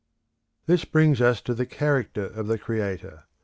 [0.65, 3.25] This brings us to the character of the Creator.